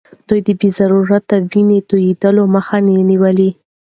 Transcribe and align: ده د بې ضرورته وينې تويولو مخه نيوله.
ده 0.27 0.35
د 0.45 0.49
بې 0.59 0.69
ضرورته 0.77 1.35
وينې 1.51 1.79
تويولو 1.89 2.43
مخه 2.55 2.77
نيوله. 2.87 3.49